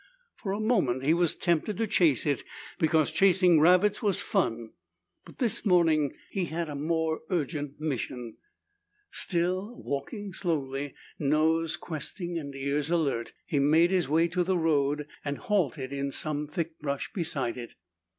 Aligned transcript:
For 0.41 0.51
a 0.51 0.59
moment 0.59 1.03
he 1.03 1.13
was 1.13 1.35
tempted 1.35 1.77
to 1.77 1.85
chase 1.85 2.25
it 2.25 2.43
because 2.79 3.11
chasing 3.11 3.59
rabbits 3.59 4.01
was 4.01 4.19
fun. 4.19 4.71
But 5.25 5.37
this 5.37 5.63
morning 5.63 6.15
he 6.31 6.45
had 6.45 6.69
a 6.69 6.75
more 6.75 7.21
urgent 7.29 7.79
mission. 7.79 8.37
Still 9.11 9.75
walking 9.77 10.33
slowly, 10.33 10.95
nose 11.19 11.75
questing 11.77 12.39
and 12.39 12.55
ears 12.55 12.89
alert, 12.89 13.33
he 13.45 13.59
made 13.59 13.91
his 13.91 14.09
way 14.09 14.27
to 14.29 14.43
the 14.43 14.57
road 14.57 15.05
and 15.23 15.37
halted 15.37 15.93
in 15.93 16.09
some 16.09 16.47
thick 16.47 16.79
brush 16.79 17.11
beside 17.13 17.55
it. 17.55 17.75